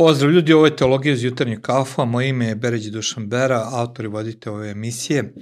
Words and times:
Pozdrav 0.00 0.30
ljudi, 0.32 0.52
ovo 0.52 0.66
je 0.66 0.76
Teologija 0.76 1.12
iz 1.12 1.24
jutarnjeg 1.24 1.60
kafa, 1.60 2.04
moje 2.04 2.28
ime 2.28 2.46
je 2.46 2.54
Beređi 2.54 2.90
Dušan 2.90 3.26
Bera, 3.28 3.68
autor 3.72 4.04
i 4.04 4.08
vodite 4.08 4.50
ove 4.50 4.70
emisije. 4.70 5.34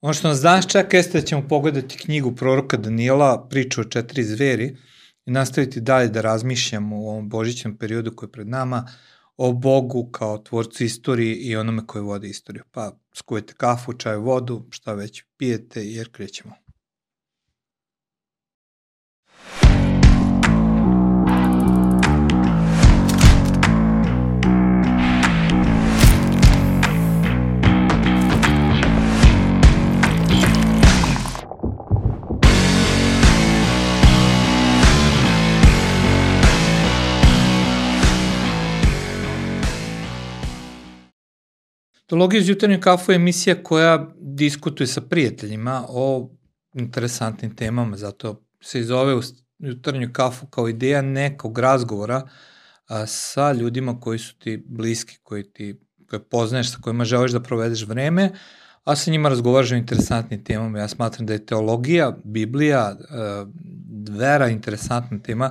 Ono 0.00 0.14
što 0.14 0.28
nas 0.28 0.40
danas 0.40 0.66
čeka 0.66 0.96
jeste 0.96 1.20
da 1.20 1.26
ćemo 1.26 1.48
pogledati 1.48 1.98
knjigu 1.98 2.34
proroka 2.34 2.76
Danijela, 2.76 3.46
priču 3.50 3.80
o 3.80 3.84
četiri 3.84 4.24
zveri 4.24 4.76
i 5.26 5.30
nastaviti 5.30 5.80
dalje 5.80 6.08
da 6.08 6.20
razmišljamo 6.20 7.00
u 7.00 7.08
ovom 7.08 7.28
božićnom 7.28 7.76
periodu 7.76 8.16
koji 8.16 8.28
je 8.28 8.32
pred 8.32 8.48
nama 8.48 8.88
o 9.36 9.52
Bogu 9.52 10.10
kao 10.10 10.38
tvorcu 10.38 10.84
istorije 10.84 11.34
i 11.34 11.56
onome 11.56 11.86
koji 11.86 12.02
vode 12.02 12.28
istoriju. 12.28 12.62
Pa 12.70 12.92
skujete 13.14 13.54
kafu, 13.56 13.92
čaj, 13.92 14.16
vodu, 14.16 14.66
šta 14.70 14.94
već 14.94 15.22
pijete 15.36 15.84
jer 15.86 16.12
krećemo. 16.12 16.54
Teologija 42.18 42.40
iz 42.40 42.48
jutarnjeg 42.48 42.80
kafu 42.80 43.12
je 43.12 43.16
emisija 43.16 43.62
koja 43.62 44.08
diskutuje 44.20 44.86
sa 44.86 45.00
prijateljima 45.00 45.84
o 45.88 46.30
interesantnim 46.74 47.56
temama, 47.56 47.96
zato 47.96 48.42
se 48.62 48.80
i 48.80 48.84
zove 48.84 49.14
u 49.14 49.20
jutarnju 49.58 50.08
kafu 50.12 50.46
kao 50.46 50.68
ideja 50.68 51.02
nekog 51.02 51.58
razgovora 51.58 52.28
a, 52.86 53.06
sa 53.06 53.52
ljudima 53.52 54.00
koji 54.00 54.18
su 54.18 54.38
ti 54.38 54.64
bliski, 54.68 55.18
koji 55.22 55.52
ti 55.52 55.80
koje 56.10 56.24
poznaješ, 56.24 56.72
sa 56.72 56.78
kojima 56.80 57.04
želiš 57.04 57.32
da 57.32 57.40
provedeš 57.40 57.86
vreme, 57.86 58.32
a 58.84 58.96
sa 58.96 59.10
njima 59.10 59.28
razgovaraš 59.28 59.72
o 59.72 59.76
interesantnim 59.76 60.44
temama. 60.44 60.78
Ja 60.78 60.88
smatram 60.88 61.26
da 61.26 61.32
je 61.32 61.46
teologija, 61.46 62.16
Biblija, 62.24 62.96
vera 64.08 64.48
interesantna 64.48 65.18
tema, 65.22 65.50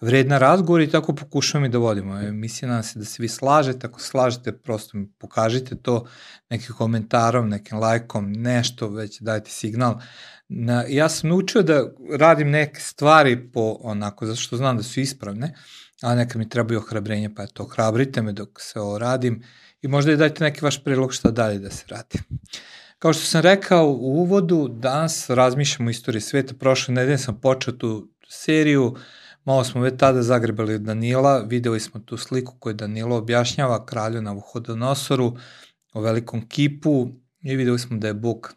vredna 0.00 0.38
razgovor 0.38 0.80
i 0.80 0.90
tako 0.90 1.14
pokušavam 1.14 1.64
i 1.64 1.68
da 1.68 1.78
vodimo. 1.78 2.20
Emisija 2.20 2.68
nam 2.68 2.82
se 2.82 2.98
da 2.98 3.04
se 3.04 3.22
vi 3.22 3.28
slažete, 3.28 3.86
ako 3.86 4.00
slažete 4.00 4.52
prosto 4.52 4.98
mi 4.98 5.08
pokažite 5.18 5.76
to 5.76 6.06
nekim 6.50 6.74
komentarom, 6.74 7.48
nekim 7.48 7.78
lajkom, 7.78 8.32
nešto, 8.32 8.88
već 8.88 9.20
dajte 9.20 9.50
signal. 9.50 10.00
Na, 10.48 10.84
ja 10.88 11.08
sam 11.08 11.30
naučio 11.30 11.62
da 11.62 11.84
radim 12.18 12.50
neke 12.50 12.80
stvari 12.80 13.50
po 13.52 13.76
onako, 13.80 14.26
zato 14.26 14.40
što 14.40 14.56
znam 14.56 14.76
da 14.76 14.82
su 14.82 15.00
ispravne, 15.00 15.54
a 16.02 16.14
neka 16.14 16.38
mi 16.38 16.48
trebaju 16.48 16.80
ohrabrenje, 16.80 17.34
pa 17.34 17.42
eto, 17.42 17.62
ohrabrite 17.62 18.22
me 18.22 18.32
dok 18.32 18.60
se 18.60 18.80
ovo 18.80 18.98
radim 18.98 19.42
i 19.82 19.88
možda 19.88 20.12
i 20.12 20.16
dajte 20.16 20.44
neki 20.44 20.64
vaš 20.64 20.84
predlog 20.84 21.14
šta 21.14 21.30
dalje 21.30 21.58
da 21.58 21.70
se 21.70 21.84
radi. 21.88 22.18
Kao 22.98 23.12
što 23.12 23.24
sam 23.24 23.40
rekao 23.40 23.86
u 23.90 24.20
uvodu, 24.20 24.68
danas 24.68 25.30
razmišljamo 25.30 25.88
o 25.88 25.90
istoriji 25.90 26.20
sveta. 26.20 26.54
Prošle 26.54 26.94
nedelje 26.94 27.18
sam 27.18 27.40
počeo 27.40 27.74
tu 27.74 28.08
seriju, 28.28 28.96
malo 29.44 29.64
smo 29.64 29.80
već 29.80 29.94
tada 29.98 30.22
zagrebali 30.22 30.74
od 30.74 30.80
Danila, 30.80 31.38
videli 31.38 31.80
smo 31.80 32.00
tu 32.00 32.16
sliku 32.16 32.56
koju 32.58 32.74
Danilo 32.74 33.16
objašnjava 33.16 33.86
kralju 33.86 34.22
na 34.22 34.32
Vuhodonosoru 34.32 35.36
o 35.92 36.00
velikom 36.00 36.48
kipu 36.48 37.08
i 37.42 37.56
videli 37.56 37.78
smo 37.78 37.96
da 37.96 38.06
je 38.06 38.14
Bog 38.14 38.54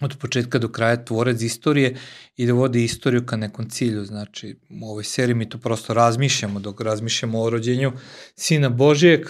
od 0.00 0.16
početka 0.20 0.58
do 0.58 0.68
kraja 0.68 1.04
tvorec 1.04 1.42
istorije 1.42 1.96
i 2.36 2.46
da 2.46 2.52
vodi 2.52 2.84
istoriju 2.84 3.26
ka 3.26 3.36
nekom 3.36 3.70
cilju. 3.70 4.04
Znači, 4.04 4.60
u 4.82 4.90
ovoj 4.90 5.04
seriji 5.04 5.34
mi 5.34 5.48
to 5.48 5.58
prosto 5.58 5.94
razmišljamo, 5.94 6.60
dok 6.60 6.80
razmišljamo 6.80 7.40
o 7.40 7.50
rođenju 7.50 7.92
Sina 8.36 8.68
Božijeg, 8.68 9.26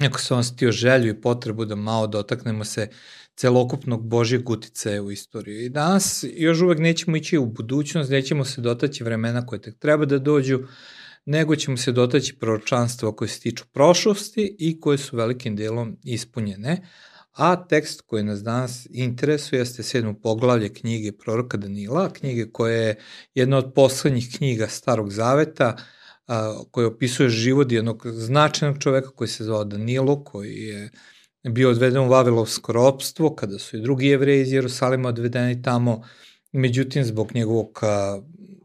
Neko 0.00 0.18
sam 0.18 0.36
vam 0.36 0.44
stio 0.44 0.72
želju 0.72 1.10
i 1.10 1.20
potrebu 1.20 1.64
da 1.64 1.74
malo 1.74 2.06
dotaknemo 2.06 2.64
se 2.64 2.88
celokupnog 3.36 4.06
Božijeg 4.06 4.50
uticaja 4.50 5.02
u 5.02 5.10
istoriju. 5.10 5.64
I 5.64 5.68
danas 5.68 6.24
još 6.36 6.60
uvek 6.60 6.78
nećemo 6.78 7.16
ići 7.16 7.38
u 7.38 7.46
budućnost, 7.46 8.10
nećemo 8.10 8.44
se 8.44 8.60
dotaći 8.60 9.04
vremena 9.04 9.46
koje 9.46 9.62
tek 9.62 9.78
treba 9.78 10.04
da 10.04 10.18
dođu, 10.18 10.58
nego 11.26 11.56
ćemo 11.56 11.76
se 11.76 11.92
dotaći 11.92 12.38
proročanstva 12.38 13.16
koje 13.16 13.28
se 13.28 13.40
tiču 13.40 13.64
prošlosti 13.72 14.56
i 14.58 14.80
koje 14.80 14.98
su 14.98 15.16
velikim 15.16 15.56
delom 15.56 15.96
ispunjene. 16.04 16.88
A 17.32 17.66
tekst 17.66 18.00
koji 18.06 18.22
nas 18.22 18.42
danas 18.42 18.86
interesuje 18.90 19.58
jeste 19.58 19.82
sedmo 19.82 20.14
poglavlje 20.22 20.74
knjige 20.74 21.12
proroka 21.12 21.56
Danila, 21.56 22.12
knjige 22.12 22.46
koja 22.52 22.74
je 22.74 22.96
jedna 23.34 23.58
od 23.58 23.72
poslednjih 23.74 24.28
knjiga 24.36 24.68
Starog 24.68 25.10
Zaveta, 25.10 25.76
a, 26.26 26.62
koji 26.70 26.86
opisuje 26.86 27.28
život 27.28 27.72
jednog 27.72 28.06
značajnog 28.06 28.78
čoveka 28.78 29.10
koji 29.10 29.28
se 29.28 29.44
zvao 29.44 29.64
Danilo, 29.64 30.24
koji 30.24 30.54
je 30.54 30.90
bio 31.42 31.70
odveden 31.70 32.02
u 32.02 32.08
Vavilovsko 32.08 32.72
ropstvo, 32.72 33.34
kada 33.34 33.58
su 33.58 33.76
i 33.76 33.80
drugi 33.80 34.06
jevreji 34.06 34.42
iz 34.42 34.52
Jerusalima 34.52 35.08
odvedeni 35.08 35.62
tamo, 35.62 36.02
međutim, 36.52 37.04
zbog 37.04 37.34
njegovog 37.34 37.78
a, 37.82 38.20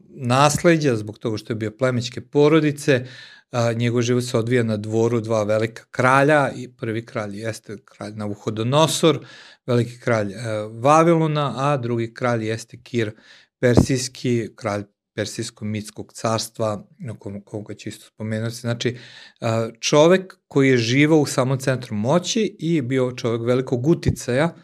nasledđa, 0.08 0.96
zbog 0.96 1.18
toga 1.18 1.36
što 1.36 1.52
je 1.52 1.56
bio 1.56 1.70
plemićke 1.70 2.20
porodice, 2.20 3.06
a, 3.50 3.72
njegov 3.72 4.02
život 4.02 4.24
se 4.24 4.38
odvija 4.38 4.62
na 4.62 4.76
dvoru 4.76 5.20
dva 5.20 5.42
velika 5.42 5.84
kralja 5.90 6.50
i 6.56 6.68
prvi 6.68 7.06
kralj 7.06 7.36
jeste 7.36 7.76
kralj 7.84 8.12
Navuhodonosor, 8.14 9.26
veliki 9.66 10.00
kralj 10.00 10.34
a, 10.34 10.66
Vavilona, 10.66 11.54
a 11.56 11.76
drugi 11.76 12.14
kralj 12.14 12.46
jeste 12.46 12.82
Kir 12.82 13.12
Persijski, 13.60 14.48
kralj 14.56 14.84
Persijsko-mitskog 15.20 16.12
carstva, 16.12 16.86
koga 17.44 17.74
ću 17.74 17.88
isto 17.88 18.06
spomenuti. 18.06 18.56
Znači, 18.56 18.96
čovek 19.80 20.38
koji 20.48 20.68
je 20.68 20.76
živao 20.76 21.18
u 21.18 21.26
samom 21.26 21.58
centru 21.58 21.96
moći 21.96 22.56
i 22.58 22.82
bio 22.82 23.12
čovek 23.16 23.42
velikog 23.46 23.86
uticaja 23.86 24.54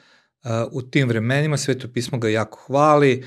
u 0.73 0.83
tim 0.83 1.09
vremenima, 1.09 1.57
sveto 1.57 1.89
pismo 1.93 2.19
ga 2.19 2.29
jako 2.29 2.59
hvali, 2.67 3.25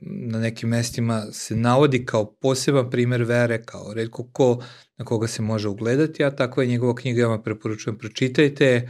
na 0.00 0.38
nekim 0.38 0.68
mestima 0.68 1.26
se 1.32 1.56
navodi 1.56 2.06
kao 2.06 2.32
poseban 2.34 2.90
primer 2.90 3.22
vere, 3.22 3.62
kao 3.64 3.94
redko 3.94 4.28
ko 4.32 4.62
na 4.96 5.04
koga 5.04 5.26
se 5.26 5.42
može 5.42 5.68
ugledati, 5.68 6.24
a 6.24 6.30
takva 6.30 6.62
je 6.62 6.68
njegova 6.68 6.94
knjiga, 6.94 7.20
ja 7.20 7.28
vam 7.28 7.42
preporučujem, 7.42 7.98
pročitajte, 7.98 8.88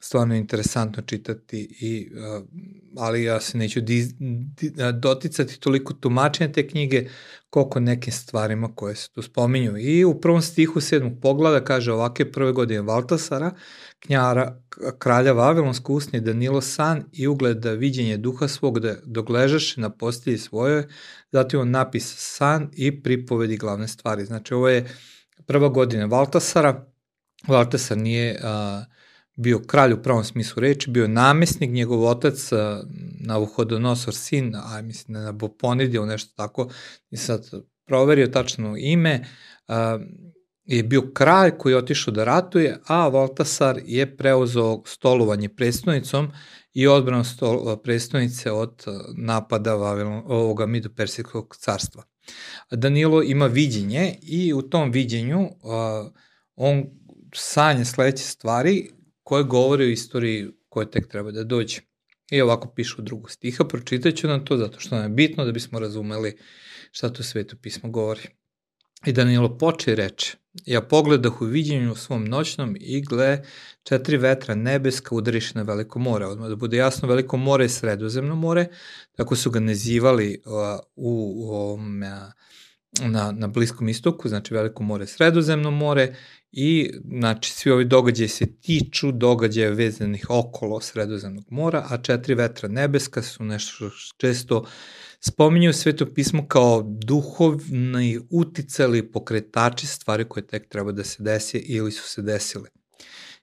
stvarno 0.00 0.34
interesantno 0.34 1.02
čitati, 1.02 1.76
i, 1.80 2.10
ali 2.96 3.24
ja 3.24 3.40
se 3.40 3.58
neću 3.58 3.80
di, 3.80 4.08
di, 4.56 4.72
doticati 4.94 5.60
toliko 5.60 5.94
tumačenja 5.94 6.52
te 6.52 6.68
knjige 6.68 7.08
koliko 7.50 7.80
nekim 7.80 8.12
stvarima 8.12 8.74
koje 8.74 8.94
se 8.96 9.10
tu 9.10 9.22
spominju. 9.22 9.78
I 9.78 10.04
u 10.04 10.20
prvom 10.20 10.42
stihu 10.42 10.80
sedmog 10.80 11.12
poglada 11.22 11.64
kaže 11.64 11.92
ovake 11.92 12.32
prve 12.32 12.52
godine 12.52 12.80
Valtasara, 12.80 13.50
knjara 13.98 14.62
kralja 14.98 15.32
Vavilonsko 15.32 15.92
usni 15.92 16.20
Danilo 16.20 16.60
san 16.60 17.04
i 17.12 17.26
ugleda 17.26 17.72
viđenje 17.72 18.16
duha 18.16 18.48
svog 18.48 18.80
da 18.80 18.96
dogležaše 19.04 19.80
na 19.80 19.90
postelji 19.90 20.38
svojoj, 20.38 20.84
zatim 21.32 21.60
on 21.60 21.70
napis 21.70 22.14
san 22.16 22.70
i 22.72 23.02
pripovedi 23.02 23.56
glavne 23.56 23.88
stvari. 23.88 24.24
Znači 24.24 24.54
ovo 24.54 24.68
je 24.68 24.88
prva 25.46 25.68
godina 25.68 26.06
Valtasara, 26.06 26.86
Valtasar 27.48 27.98
nije 27.98 28.34
uh, 28.34 28.99
bio 29.40 29.58
kralj 29.58 29.92
u 29.92 30.02
pravom 30.02 30.24
smislu 30.24 30.60
reči, 30.60 30.90
bio 30.90 31.08
namesnik, 31.08 31.70
njegov 31.70 32.04
otac 32.04 32.50
Navuhodonosor 33.20 34.14
sin, 34.14 34.54
a 34.56 34.82
mislim 34.82 35.14
da 35.14 35.20
na 35.20 35.32
Boponid 35.32 35.94
ili 35.94 36.06
nešto 36.06 36.32
tako, 36.36 36.68
i 37.10 37.16
sad 37.16 37.50
proverio 37.86 38.26
tačno 38.26 38.76
ime, 38.78 39.24
je 40.64 40.82
bio 40.82 41.10
kralj 41.14 41.50
koji 41.58 41.72
je 41.72 41.76
otišao 41.76 42.14
da 42.14 42.24
ratuje, 42.24 42.78
a 42.86 43.08
Valtasar 43.08 43.80
je 43.84 44.16
preuzeo 44.16 44.82
stolovanje 44.86 45.48
predstavnicom 45.48 46.28
i 46.72 46.86
odbranu 46.86 47.24
predstavnice 47.82 48.52
od 48.52 48.84
napada 49.16 49.74
Vavilon, 49.74 50.22
ovoga 50.26 50.66
Mido-Persijskog 50.66 51.56
carstva. 51.56 52.04
Danilo 52.70 53.22
ima 53.22 53.46
viđenje 53.46 54.18
i 54.22 54.52
u 54.52 54.62
tom 54.62 54.90
viđenju 54.90 55.48
on 56.56 56.84
sanje 57.34 57.84
sledeće 57.84 58.24
stvari 58.24 58.90
koje 59.30 59.44
govore 59.44 59.84
o 59.84 59.88
istoriji 59.88 60.48
koje 60.68 60.90
tek 60.90 61.08
treba 61.08 61.30
da 61.30 61.44
dođe. 61.44 61.80
I 62.30 62.40
ovako 62.40 62.72
piše 62.74 62.94
u 62.98 63.02
drugu 63.02 63.28
stiha, 63.28 63.64
pročitat 63.64 64.14
ću 64.14 64.28
nam 64.28 64.44
to 64.44 64.56
zato 64.56 64.80
što 64.80 64.94
nam 64.94 65.04
je 65.04 65.08
bitno 65.08 65.44
da 65.44 65.52
bismo 65.52 65.78
razumeli 65.78 66.36
šta 66.90 67.08
to 67.08 67.22
sveto 67.22 67.56
pismo 67.62 67.90
govori. 67.90 68.22
I 69.06 69.12
Danilo 69.12 69.58
poče 69.58 69.94
reče, 69.94 70.36
ja 70.66 70.82
pogledah 70.82 71.42
u 71.42 71.44
viđenju 71.44 71.92
u 71.92 71.96
svom 71.96 72.24
noćnom 72.24 72.76
i 72.80 73.02
gle 73.02 73.42
četiri 73.82 74.16
vetra 74.16 74.54
nebeska 74.54 75.14
udariše 75.14 75.52
na 75.54 75.62
veliko 75.62 75.98
more. 75.98 76.26
Odmah 76.26 76.48
da 76.48 76.56
bude 76.56 76.76
jasno, 76.76 77.08
veliko 77.08 77.36
more 77.36 77.64
je 77.64 77.68
sredozemno 77.68 78.34
more, 78.36 78.66
tako 79.16 79.36
su 79.36 79.50
ga 79.50 79.60
nazivali 79.60 80.42
u, 80.44 80.54
u 80.96 81.72
uh, 81.72 81.80
na, 82.98 83.32
na 83.32 83.48
Bliskom 83.48 83.88
istoku, 83.88 84.28
znači 84.28 84.54
Veliko 84.54 84.82
more, 84.82 85.06
Sredozemno 85.06 85.70
more 85.70 86.14
i 86.52 86.90
znači 87.18 87.52
svi 87.52 87.70
ovi 87.70 87.84
događaji 87.84 88.28
se 88.28 88.46
tiču 88.60 89.12
događaja 89.12 89.70
vezanih 89.70 90.26
okolo 90.28 90.80
Sredozemnog 90.80 91.44
mora, 91.50 91.86
a 91.90 92.02
četiri 92.02 92.34
vetra 92.34 92.68
nebeska 92.68 93.22
su 93.22 93.44
nešto 93.44 93.90
što 93.90 94.16
često 94.16 94.64
spominju 95.20 95.72
sveto 95.72 96.14
pismo 96.14 96.48
kao 96.48 96.82
duhovni 96.82 98.20
uticali 98.30 99.12
pokretači 99.12 99.86
stvari 99.86 100.24
koje 100.28 100.46
tek 100.46 100.68
treba 100.68 100.92
da 100.92 101.04
se 101.04 101.22
desi 101.22 101.58
ili 101.58 101.92
su 101.92 102.08
se 102.08 102.22
desile. 102.22 102.68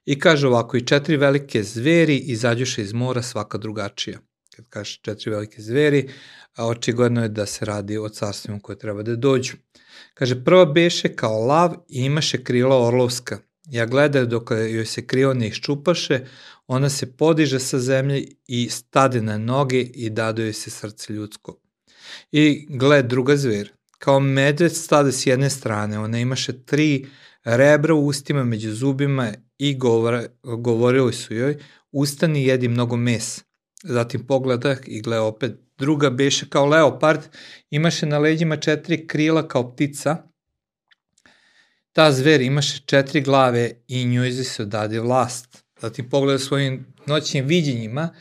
I 0.04 0.18
kaže 0.18 0.46
ovako, 0.46 0.76
i 0.76 0.86
četiri 0.86 1.16
velike 1.16 1.62
zveri 1.62 2.16
izađuše 2.16 2.82
iz 2.82 2.92
mora 2.92 3.22
svaka 3.22 3.58
drugačija. 3.58 4.18
Kad 4.56 4.68
kaže 4.68 4.98
četiri 5.02 5.30
velike 5.30 5.62
zveri, 5.62 6.08
a 6.58 6.66
očigledno 6.66 7.22
je 7.22 7.28
da 7.28 7.46
se 7.46 7.64
radi 7.64 7.98
o 7.98 8.08
carstvima 8.08 8.60
koje 8.60 8.78
treba 8.78 9.02
da 9.02 9.16
dođu. 9.16 9.56
Kaže, 10.14 10.44
prva 10.44 10.64
beše 10.64 11.16
kao 11.16 11.46
lav 11.46 11.74
i 11.88 12.04
imaše 12.04 12.44
krila 12.44 12.86
orlovska. 12.86 13.38
Ja 13.70 13.86
gledaju 13.86 14.26
dok 14.26 14.50
joj 14.50 14.86
se 14.86 15.06
krilo 15.06 15.34
ne 15.34 15.48
iščupaše, 15.48 16.26
ona 16.66 16.88
se 16.88 17.12
podiže 17.12 17.60
sa 17.60 17.78
zemlje 17.78 18.24
i 18.46 18.68
stade 18.70 19.22
na 19.22 19.38
noge 19.38 19.80
i 19.80 20.10
dado 20.10 20.42
joj 20.42 20.52
se 20.52 20.70
srce 20.70 21.12
ljudsko. 21.12 21.60
I 22.32 22.66
gled 22.70 23.06
druga 23.06 23.36
zver, 23.36 23.72
kao 23.98 24.20
medved 24.20 24.76
stade 24.76 25.12
s 25.12 25.26
jedne 25.26 25.50
strane, 25.50 25.98
ona 25.98 26.18
imaše 26.18 26.64
tri 26.64 27.06
rebra 27.44 27.94
u 27.94 28.06
ustima 28.06 28.44
među 28.44 28.74
zubima 28.74 29.32
i 29.58 29.76
govore, 29.78 30.26
govorili 30.42 31.12
su 31.12 31.34
joj, 31.34 31.56
ustani 31.92 32.44
jedi 32.44 32.68
mnogo 32.68 32.96
mesa. 32.96 33.42
Zatim 33.82 34.26
pogleda 34.26 34.76
i 34.86 35.02
gleda 35.02 35.22
opet 35.22 35.67
druga 35.78 36.10
beše 36.10 36.46
kao 36.48 36.66
leopard, 36.66 37.20
imaše 37.70 38.06
na 38.06 38.18
leđima 38.18 38.56
četiri 38.56 39.06
krila 39.06 39.48
kao 39.48 39.72
ptica. 39.72 40.16
Ta 41.92 42.12
zver 42.12 42.40
imaše 42.40 42.82
četiri 42.86 43.20
glave 43.20 43.70
i 43.88 44.04
njoj 44.04 44.32
se 44.32 44.62
odade 44.62 45.00
vlast. 45.00 45.64
Zatim 45.80 46.10
pogleda 46.10 46.38
svojim 46.38 46.86
noćnim 47.06 47.46
viđenjima 47.46 48.14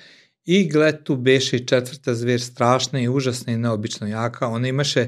i 0.46 0.70
gled 0.70 1.04
tu 1.04 1.16
beše 1.16 1.58
i 1.58 1.68
četvrta 1.68 2.16
zver 2.16 2.42
strašna 2.42 3.00
i 3.00 3.08
užasna 3.10 3.54
i 3.54 3.58
neobično 3.58 4.08
jaka. 4.08 4.48
Ona 4.48 4.68
imaše 4.68 5.08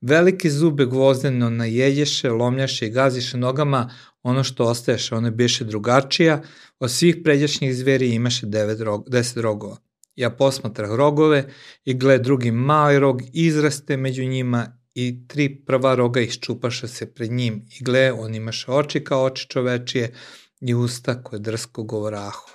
velike 0.00 0.50
zube 0.50 0.84
gvozdeno 0.84 1.50
najedješe, 1.50 2.30
lomljaše 2.30 2.86
i 2.86 2.90
gaziše 2.90 3.36
nogama 3.36 3.90
ono 4.22 4.44
što 4.44 4.64
ostaješ, 4.64 5.12
ona 5.12 5.30
beše 5.30 5.64
drugačija, 5.64 6.42
od 6.80 6.90
svih 6.90 7.16
pređašnjih 7.24 7.76
zveri 7.76 8.14
imaše 8.14 8.46
devet 8.46 8.80
rog, 8.80 9.10
deset 9.10 9.36
rogova. 9.36 9.87
Ja 10.18 10.30
posmatrah 10.30 10.90
rogove 10.90 11.44
i 11.84 11.94
gled 11.94 12.22
drugi 12.22 12.50
mali 12.50 12.98
rog 12.98 13.20
izraste 13.32 13.96
među 13.96 14.24
njima 14.24 14.66
i 14.94 15.28
tri 15.28 15.44
prva 15.66 15.94
roga 15.94 16.20
iščupaša 16.20 16.88
se 16.88 17.06
pred 17.14 17.32
njim 17.32 17.60
i 17.80 17.84
gle, 17.84 18.12
on 18.12 18.34
imaše 18.34 18.72
oči 18.72 19.04
kao 19.04 19.24
oči 19.24 19.46
čovečije 19.48 20.12
i 20.60 20.74
usta 20.74 21.22
koje 21.22 21.40
drsko 21.40 21.82
govorahu. 21.82 22.50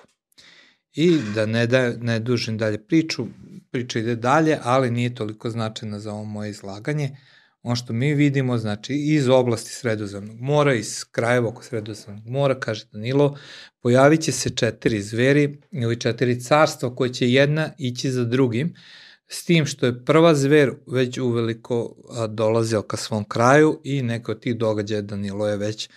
I 0.93 1.17
da 1.35 1.45
ne, 1.45 1.67
da, 1.67 1.93
ne 2.01 2.19
dužim 2.19 2.57
dalje 2.57 2.87
priču, 2.87 3.27
priča 3.71 3.99
ide 3.99 4.15
dalje, 4.15 4.57
ali 4.63 4.91
nije 4.91 5.15
toliko 5.15 5.49
značajna 5.49 5.99
za 5.99 6.13
ovo 6.13 6.23
moje 6.23 6.49
izlaganje. 6.49 7.15
Ono 7.63 7.75
što 7.75 7.93
mi 7.93 8.13
vidimo, 8.13 8.57
znači 8.57 8.93
iz 8.93 9.29
oblasti 9.29 9.71
Sredozemnog 9.71 10.39
mora, 10.39 10.73
iz 10.73 11.03
krajeva 11.11 11.49
oko 11.49 11.63
Sredozemnog 11.63 12.27
mora, 12.27 12.59
kaže 12.59 12.85
Danilo, 12.91 13.37
pojavit 13.81 14.21
će 14.21 14.31
se 14.31 14.49
četiri 14.49 15.01
zveri 15.01 15.61
ili 15.71 15.99
četiri 15.99 16.41
carstva 16.41 16.95
koje 16.95 17.13
će 17.13 17.31
jedna 17.31 17.69
ići 17.77 18.11
za 18.11 18.23
drugim, 18.23 18.75
s 19.27 19.45
tim 19.45 19.65
što 19.65 19.85
je 19.85 20.05
prva 20.05 20.35
zver 20.35 20.71
već 20.87 21.17
uveliko 21.17 21.95
dolazila 22.29 22.87
ka 22.87 22.97
svom 22.97 23.23
kraju 23.23 23.81
i 23.83 24.01
neko 24.01 24.31
od 24.31 24.39
tih 24.39 24.57
događaja 24.57 25.01
Danilo 25.01 25.47
je 25.47 25.57
već 25.57 25.89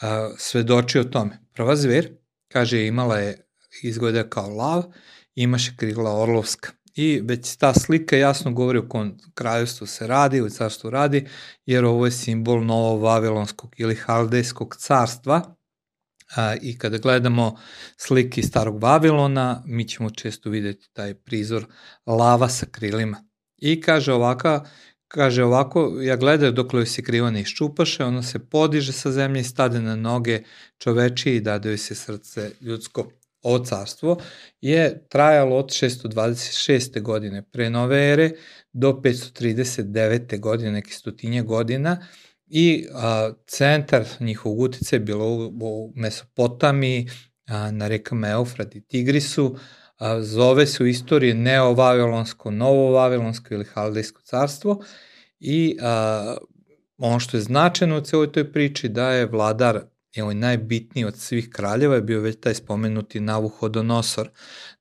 a, 0.00 0.30
svedočio 0.38 1.00
o 1.00 1.04
tome. 1.04 1.38
Prva 1.52 1.76
zver, 1.76 2.12
kaže, 2.48 2.86
imala 2.86 3.18
je 3.18 3.46
izgleda 3.82 4.28
kao 4.28 4.48
lav, 4.48 4.82
imaše 5.34 5.72
krila 5.76 6.22
orlovska 6.22 6.72
i 6.94 7.20
već 7.24 7.56
ta 7.56 7.74
slika 7.74 8.16
jasno 8.16 8.52
govori 8.52 8.78
o 8.78 8.88
kom 8.88 9.18
kraljevstvu 9.34 9.86
se 9.86 10.06
radi, 10.06 10.40
u 10.40 10.50
carstvu 10.50 10.90
radi, 10.90 11.28
jer 11.66 11.84
ovo 11.84 12.04
je 12.04 12.12
simbol 12.12 12.64
novo-vavilonskog 12.64 13.74
ili 13.78 13.94
haldejskog 13.94 14.76
carstva, 14.76 15.56
I 16.60 16.78
kada 16.78 16.98
gledamo 16.98 17.58
slike 17.96 18.42
starog 18.42 18.82
Vavilona, 18.82 19.62
mi 19.66 19.88
ćemo 19.88 20.10
često 20.10 20.50
videti 20.50 20.88
taj 20.92 21.14
prizor 21.14 21.66
lava 22.06 22.48
sa 22.48 22.66
krilima. 22.66 23.24
I 23.56 23.80
kaže 23.80 24.12
ovaka, 24.12 24.64
kaže 25.08 25.44
ovako, 25.44 25.98
ja 26.02 26.16
gledaju 26.16 26.52
dok 26.52 26.74
joj 26.74 26.86
se 26.86 27.02
krivo 27.02 27.30
ne 27.30 27.40
iščupaše, 27.40 28.04
ono 28.04 28.22
se 28.22 28.38
podiže 28.38 28.92
sa 28.92 29.10
zemlje 29.10 29.40
i 29.40 29.44
stade 29.44 29.80
na 29.80 29.96
noge 29.96 30.42
čoveči 30.78 31.36
i 31.36 31.40
dade 31.40 31.68
joj 31.68 31.78
se 31.78 31.94
srce 31.94 32.50
ljudsko 32.60 33.10
ovo 33.42 33.64
carstvo 33.64 34.18
je 34.60 35.06
trajalo 35.08 35.56
od 35.56 35.66
626. 35.66 37.00
godine 37.00 37.42
pre 37.42 37.70
nove 37.70 38.12
ere 38.12 38.30
do 38.72 38.92
539. 38.92 40.40
godine, 40.40 40.72
neke 40.72 40.90
stotinje 40.90 41.42
godina 41.42 42.06
i 42.46 42.86
a, 42.92 43.32
centar 43.46 44.04
njihovog 44.20 44.60
utice 44.60 44.96
je 44.96 45.00
bilo 45.00 45.26
u, 45.26 45.52
u 45.60 45.92
Mesopotamiji, 45.94 47.08
a, 47.46 47.70
na 47.70 47.88
rekama 47.88 48.28
Eufrat 48.28 48.76
i 48.76 48.80
Tigrisu, 48.80 49.56
a, 49.98 50.22
zove 50.22 50.66
se 50.66 50.82
u 50.82 50.86
istoriji 50.86 51.34
Novo-Vavilonsko 51.34 53.54
ili 53.54 53.64
Haldejsko 53.64 54.22
carstvo 54.22 54.84
i 55.40 55.76
a, 55.82 56.36
ono 56.98 57.20
što 57.20 57.36
je 57.36 57.40
značajno 57.40 57.98
u 57.98 58.00
celoj 58.00 58.32
toj 58.32 58.52
priči 58.52 58.88
da 58.88 59.10
je 59.10 59.26
vladar 59.26 59.91
je 60.14 60.22
ovaj 60.22 60.34
najbitniji 60.34 61.04
od 61.04 61.16
svih 61.16 61.48
kraljeva 61.50 61.94
je 61.94 62.02
bio 62.02 62.20
već 62.20 62.40
taj 62.40 62.54
spomenuti 62.54 63.20
Navuhodonosor. 63.20 64.30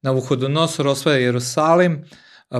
Navuhodonosor 0.01 0.87
osvaja 0.87 1.17
Jerusalim, 1.17 2.03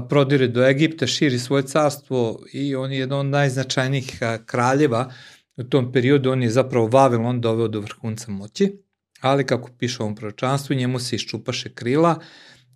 prodire 0.10 0.48
do 0.48 0.66
Egipta, 0.66 1.08
širi 1.08 1.40
svoje 1.40 1.64
carstvo 1.64 2.44
i 2.54 2.76
on 2.76 2.92
je 2.92 3.00
jedan 3.00 3.20
od 3.20 3.26
najznačajnijih 3.26 4.20
kraljeva 4.46 5.12
u 5.58 5.64
tom 5.64 5.92
periodu, 5.92 6.32
on 6.32 6.44
je 6.44 6.50
zapravo 6.50 6.88
Vavilon 6.88 7.42
doveo 7.42 7.68
do 7.68 7.80
vrhunca 7.80 8.32
moći, 8.32 8.84
ali 9.22 9.46
kako 9.46 9.70
piše 9.80 9.98
u 10.00 10.06
ovom 10.06 10.16
proročanstvu, 10.16 10.76
njemu 10.76 11.00
se 11.00 11.16
iščupaše 11.16 11.74
krila 11.74 12.20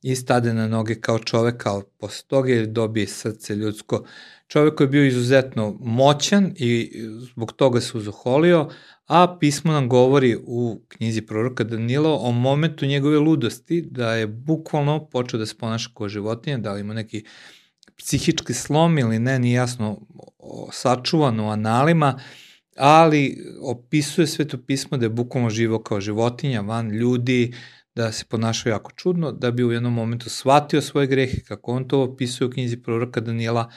i 0.01 0.15
stade 0.15 0.53
na 0.53 0.67
noge 0.67 0.95
kao 0.95 1.19
čovek, 1.19 1.57
kao 1.57 1.81
posle 1.81 2.27
toga 2.27 2.51
je 2.51 2.65
dobije 2.65 3.07
srce 3.07 3.55
ljudsko. 3.55 4.05
Čovek 4.47 4.75
koji 4.75 4.85
je 4.85 4.89
bio 4.89 5.05
izuzetno 5.05 5.77
moćan 5.79 6.53
i 6.55 6.91
zbog 7.19 7.51
toga 7.51 7.81
se 7.81 7.97
uzoholio, 7.97 8.69
a 9.07 9.37
pismo 9.39 9.71
nam 9.71 9.89
govori 9.89 10.37
u 10.43 10.81
knjizi 10.87 11.21
proroka 11.21 11.63
Danilo 11.63 12.15
o 12.15 12.31
momentu 12.31 12.85
njegove 12.85 13.19
ludosti, 13.19 13.81
da 13.81 14.13
je 14.13 14.27
bukvalno 14.27 15.05
počeo 15.05 15.37
da 15.37 15.45
se 15.45 15.57
ponaša 15.57 15.89
kao 15.97 16.09
životinja, 16.09 16.57
da 16.57 16.73
li 16.73 16.81
ima 16.81 16.93
neki 16.93 17.23
psihički 17.97 18.53
slom 18.53 18.97
ili 18.97 19.19
ne, 19.19 19.39
nije 19.39 19.53
jasno 19.53 20.01
sačuvan 20.71 21.39
u 21.39 21.49
analima, 21.49 22.19
ali 22.77 23.37
opisuje 23.61 24.27
sveto 24.27 24.57
pismo 24.57 24.97
da 24.97 25.05
je 25.05 25.09
bukvalno 25.09 25.49
živo 25.49 25.83
kao 25.83 26.01
životinja, 26.01 26.61
van 26.61 26.91
ljudi, 26.91 27.53
da 27.95 28.11
se 28.11 28.25
ponašao 28.25 28.69
jako 28.69 28.91
čudno, 28.91 29.31
da 29.31 29.51
bi 29.51 29.63
u 29.63 29.71
jednom 29.71 29.93
momentu 29.93 30.29
shvatio 30.29 30.81
svoje 30.81 31.07
grehe, 31.07 31.41
kako 31.47 31.71
on 31.71 31.87
to 31.87 32.01
opisuje 32.01 32.47
u 32.47 32.51
knjizi 32.51 32.77
proroka 32.77 33.21
Danila 33.21 33.71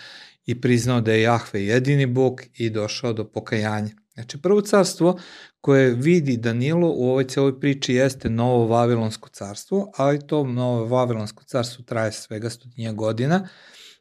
i 0.47 0.61
priznao 0.61 1.01
da 1.01 1.13
je 1.13 1.23
Jahve 1.23 1.65
jedini 1.65 2.07
bog 2.07 2.43
i 2.55 2.71
došao 2.71 3.13
do 3.13 3.25
pokajanja. 3.25 3.91
Znači, 4.15 4.39
prvo 4.39 4.61
carstvo 4.61 5.19
koje 5.61 5.95
vidi 5.95 6.37
Danilo 6.37 6.89
u 6.89 7.11
ovoj 7.11 7.25
celoj 7.25 7.61
priči 7.61 7.95
jeste 7.95 8.31
Novo 8.31 8.67
Vavilonsko 8.67 9.29
carstvo, 9.29 9.93
ali 9.97 10.27
to 10.27 10.45
Novo 10.45 10.85
Vavilonsko 10.85 11.45
carstvo 11.45 11.85
traje 11.85 12.13
svega 12.13 12.51
stotinja 12.51 12.93
godina, 12.93 13.49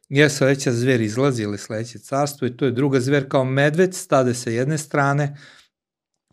jer 0.08 0.30
sledeća 0.30 0.72
zver 0.72 1.00
izlazi 1.00 1.42
ili 1.42 1.58
sledeće 1.58 1.98
carstvo 1.98 2.46
i 2.46 2.56
to 2.56 2.64
je 2.64 2.70
druga 2.70 3.00
zver 3.00 3.28
kao 3.28 3.44
medved, 3.44 3.94
stade 3.94 4.34
sa 4.34 4.50
jedne 4.50 4.78
strane, 4.78 5.36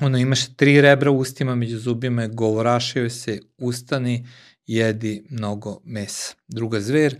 ono 0.01 0.17
imaše 0.17 0.53
tri 0.55 0.81
rebra 0.81 1.11
u 1.11 1.17
ustima, 1.17 1.55
među 1.55 1.77
zubima 1.77 2.27
govorašio 2.27 3.09
se, 3.09 3.39
ustani, 3.57 4.27
jedi 4.67 5.27
mnogo 5.29 5.79
mesa. 5.83 6.33
Druga 6.47 6.79
zver 6.79 7.15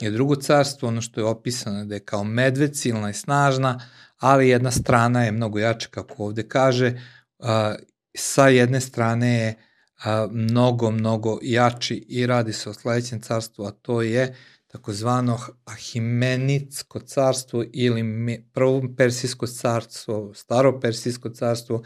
je 0.00 0.10
drugo 0.10 0.36
carstvo, 0.36 0.88
ono 0.88 1.00
što 1.00 1.20
je 1.20 1.24
opisano 1.24 1.84
da 1.84 1.94
je 1.94 2.04
kao 2.04 2.24
medved, 2.24 2.76
silna 2.76 3.10
i 3.10 3.14
snažna, 3.14 3.80
ali 4.16 4.48
jedna 4.48 4.70
strana 4.70 5.24
je 5.24 5.32
mnogo 5.32 5.58
jača, 5.58 5.88
kako 5.90 6.24
ovde 6.24 6.48
kaže, 6.48 7.00
a, 7.38 7.74
sa 8.16 8.48
jedne 8.48 8.80
strane 8.80 9.34
je 9.34 9.54
a, 10.04 10.28
mnogo, 10.30 10.90
mnogo 10.90 11.38
jači 11.42 11.94
i 12.08 12.26
radi 12.26 12.52
se 12.52 12.70
o 12.70 12.74
sledećem 12.74 13.20
carstvu, 13.20 13.64
a 13.64 13.70
to 13.70 14.02
je 14.02 14.36
takozvano 14.76 15.38
Ahimenitsko 15.64 17.00
carstvo 17.00 17.64
ili 17.72 18.02
prvo 18.52 18.82
persijsko 18.96 19.46
carstvo, 19.46 20.34
staro 20.34 20.80
persijsko 20.80 21.30
carstvo 21.30 21.82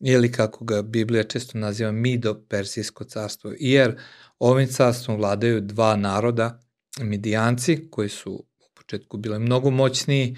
ili 0.00 0.32
kako 0.32 0.64
ga 0.64 0.82
Biblija 0.82 1.24
često 1.24 1.58
naziva 1.58 1.92
Mido 1.92 2.34
persijsko 2.48 3.04
carstvo, 3.04 3.52
jer 3.58 3.98
ovim 4.38 4.68
carstvom 4.68 5.16
vladaju 5.16 5.60
dva 5.60 5.96
naroda, 5.96 6.60
Midijanci, 7.00 7.90
koji 7.90 8.08
su 8.08 8.32
u 8.32 8.68
početku 8.74 9.16
bile 9.16 9.38
mnogo 9.38 9.70
moćniji, 9.70 10.36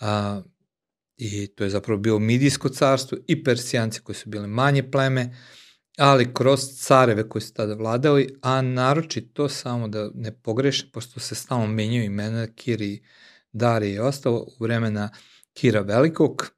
a, 0.00 0.42
i 1.16 1.46
to 1.46 1.64
je 1.64 1.70
zapravo 1.70 2.00
bio 2.00 2.18
Midijsko 2.18 2.68
carstvo 2.68 3.18
i 3.26 3.44
Persijanci 3.44 4.00
koji 4.00 4.16
su 4.16 4.30
bili 4.30 4.48
manje 4.48 4.90
pleme, 4.90 5.36
ali 5.98 6.34
kroz 6.34 6.60
careve 6.60 7.28
koji 7.28 7.42
su 7.42 7.54
tada 7.54 7.74
vladali, 7.74 8.38
a 8.42 8.62
naročito 8.62 9.48
samo 9.48 9.88
da 9.88 10.10
ne 10.14 10.32
pogrešim, 10.32 10.88
pošto 10.92 11.20
se 11.20 11.34
stalno 11.34 11.66
menjaju 11.66 12.04
imena 12.04 12.46
Kiri, 12.46 13.02
Dari 13.52 13.92
i 13.92 13.98
ostalo, 13.98 14.38
u 14.38 14.64
vremena 14.64 15.10
Kira 15.52 15.80
Velikog 15.80 16.50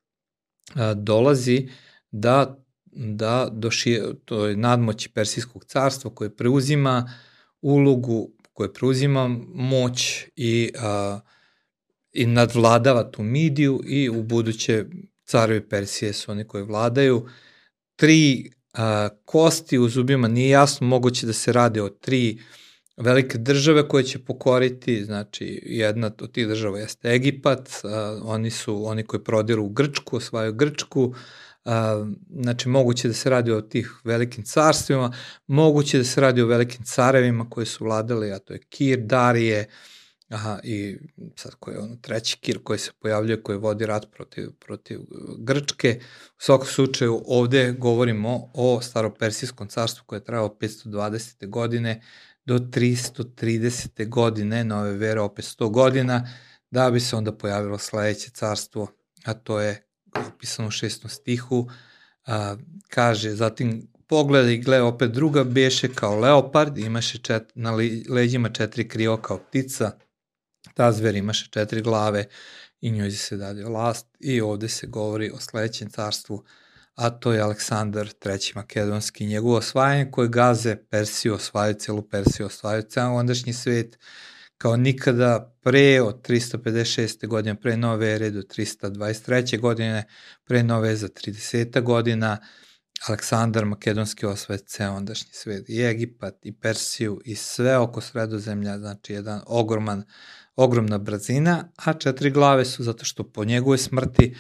dolazi 0.95 1.69
da, 2.11 2.64
da 2.93 3.49
do 3.52 3.71
šije, 3.71 4.02
to 4.25 4.47
je 4.47 4.57
nadmoći 4.57 5.09
Persijskog 5.09 5.64
carstva 5.64 6.14
koje 6.14 6.37
preuzima 6.37 7.12
ulogu, 7.61 8.31
koje 8.52 8.73
preuzima 8.73 9.28
moć 9.55 10.25
i 10.37 10.73
a, 10.78 11.21
i 12.12 12.26
nadvladava 12.26 13.11
tu 13.11 13.23
Midiju 13.23 13.81
i 13.87 14.09
u 14.09 14.23
buduće 14.23 14.85
carevi 15.25 15.69
Persije 15.69 16.12
su 16.12 16.31
oni 16.31 16.45
koji 16.45 16.64
vladaju. 16.64 17.28
Tri 17.97 18.50
a, 18.50 18.55
kosti 19.25 19.78
u 19.78 19.88
zubima 19.88 20.28
nije 20.28 20.49
jasno, 20.49 20.87
moguće 20.87 21.26
da 21.26 21.33
se 21.33 21.52
radi 21.52 21.80
o 21.80 21.88
tri 21.88 22.38
velike 22.97 23.38
države 23.38 23.88
koje 23.88 24.04
će 24.04 24.18
pokoriti, 24.18 25.04
znači 25.04 25.62
jedna 25.64 26.11
od 26.21 26.33
tih 26.33 26.49
država 26.49 26.78
jeste 26.78 27.09
Egipat, 27.09 27.71
a, 27.85 28.21
oni 28.25 28.50
su 28.50 28.87
oni 28.87 29.02
koji 29.02 29.25
prodiru 29.25 29.64
u 29.64 29.68
Grčku, 29.68 30.16
osvajaju 30.16 30.52
Grčku, 30.52 31.14
a, 31.64 32.06
znači 32.40 32.68
moguće 32.68 33.09
da 33.09 33.14
se 33.14 33.30
radi 33.30 33.52
o 33.52 33.61
tih 33.61 33.92
velikim 34.04 34.45
carstvima, 34.45 35.12
moguće 35.47 35.99
da 35.99 36.04
se 36.04 36.21
radi 36.21 36.42
o 36.42 36.47
velikim 36.47 36.85
carevima 36.85 37.50
koji 37.50 37.66
su 37.66 37.85
vladali, 37.85 38.33
a 38.33 38.38
to 38.38 38.52
je 38.52 38.61
Kir, 38.68 39.00
Darije, 39.00 39.68
Aha, 40.28 40.59
i 40.62 40.99
sad 41.37 41.54
koji 41.54 41.75
je 41.75 41.80
ono 41.80 41.97
treći 41.97 42.38
kir 42.40 42.59
koji 42.62 42.78
se 42.78 42.90
pojavljuje, 43.00 43.42
koji 43.42 43.59
vodi 43.59 43.87
rat 43.87 44.06
protiv, 44.12 44.50
protiv 44.52 45.00
Grčke. 45.38 46.00
U 46.28 46.42
svakom 46.42 46.66
slučaju 46.66 47.23
ovde 47.26 47.73
govorimo 47.73 48.50
o 48.54 48.80
staropersijskom 48.83 49.68
carstvu 49.68 50.04
koje 50.06 50.16
je 50.16 50.25
trajalo 50.25 50.56
520. 50.61 51.49
godine 51.49 52.02
do 52.45 52.59
330. 52.59 54.09
godine 54.09 54.64
nove 54.64 54.92
vere, 54.92 55.21
opet 55.21 55.45
100 55.45 55.71
godina, 55.71 56.28
da 56.71 56.90
bi 56.90 57.00
se 57.00 57.16
onda 57.16 57.33
pojavilo 57.33 57.78
sledeće 57.78 58.30
carstvo, 58.30 58.88
a 59.25 59.35
to 59.35 59.61
je 59.61 59.87
opisano 60.35 60.68
u 60.68 60.71
šestom 60.71 61.11
stihu, 61.11 61.68
a, 62.26 62.56
kaže, 62.88 63.30
zatim 63.30 63.88
pogleda 64.06 64.50
i 64.50 64.59
gleda 64.59 64.85
opet 64.85 65.11
druga 65.11 65.45
beše 65.45 65.95
kao 65.95 66.21
leopard, 66.21 66.78
imaše 66.78 67.18
čet, 67.18 67.42
na 67.54 67.73
leđima 68.09 68.49
četiri 68.49 68.88
krilo 68.88 69.16
kao 69.16 69.38
ptica, 69.38 69.92
Ta 70.75 70.92
zver 70.92 71.16
imaše 71.16 71.49
četiri 71.50 71.82
glave 71.82 72.25
i 72.80 72.90
njoj 72.90 73.11
se 73.11 73.37
dade 73.37 73.64
vlast 73.64 74.06
i 74.20 74.40
ovde 74.40 74.68
se 74.68 74.87
govori 74.87 75.30
o 75.30 75.40
sledećem 75.40 75.90
carstvu, 75.90 76.44
a 76.94 77.11
to 77.11 77.32
je 77.32 77.40
Aleksandar 77.40 78.06
III. 78.06 78.52
Makedonski, 78.54 79.26
njegovo 79.26 79.56
osvajanje 79.56 80.11
koje 80.11 80.28
gaze 80.28 80.76
Persiju, 80.76 81.35
osvajaju 81.35 81.75
celu 81.75 82.02
Persiju, 82.02 82.46
osvajaju 82.46 82.82
ceo 82.82 83.14
ondašnji 83.14 83.52
svet, 83.52 83.99
kao 84.58 84.76
nikada 84.76 85.56
pre 85.62 86.02
od 86.02 86.28
356. 86.28 87.26
godine, 87.26 87.61
pre 87.61 87.76
nove 87.76 88.14
ere 88.14 88.30
do 88.30 88.40
323. 88.40 89.61
godine, 89.61 90.04
pre 90.44 90.62
nove 90.62 90.96
za 90.96 91.08
30. 91.08 91.82
godina, 91.82 92.38
Aleksandar 93.08 93.64
Makedonski 93.64 94.26
osvaja 94.26 94.58
ceo 94.58 94.92
ondašnji 94.92 95.30
svet, 95.32 95.68
i 95.68 95.82
Egipat, 95.82 96.35
i 96.42 96.52
Persiju, 96.52 97.20
i 97.25 97.35
sve 97.35 97.78
oko 97.78 98.00
sredozemlja, 98.00 98.78
znači 98.78 99.12
jedan 99.12 99.40
ogroman 99.46 100.04
ogromna 100.56 100.98
brzina, 100.98 101.68
a 101.76 101.92
četiri 101.92 102.30
glave 102.30 102.64
su 102.64 102.82
zato 102.82 103.04
što 103.04 103.25
po 103.25 103.44
njegove 103.44 103.78
smrti 103.78 104.36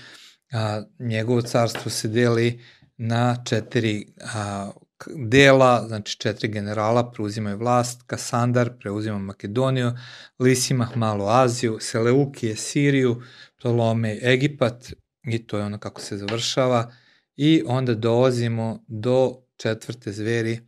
a, 0.52 0.82
njegovo 0.98 1.42
carstvo 1.42 1.90
se 1.90 2.08
deli 2.08 2.60
na 2.96 3.36
četiri 3.44 4.06
a, 4.34 4.70
dela, 5.14 5.84
znači 5.88 6.18
četiri 6.18 6.48
generala 6.48 7.10
preuzimaju 7.10 7.56
vlast, 7.56 8.02
Kasandar 8.06 8.70
preuzima 8.78 9.18
Makedoniju, 9.18 9.92
Lisimah 10.38 10.96
malu 10.96 11.26
Aziju, 11.26 11.78
Seleukije 11.80 12.56
Siriju, 12.56 13.22
Ptolome 13.58 14.18
Egipat 14.22 14.92
i 15.24 15.46
to 15.46 15.58
je 15.58 15.64
ono 15.64 15.78
kako 15.78 16.00
se 16.00 16.16
završava 16.16 16.92
i 17.36 17.62
onda 17.66 17.94
dolazimo 17.94 18.84
do 18.88 19.36
četvrte 19.56 20.12
zveri 20.12 20.60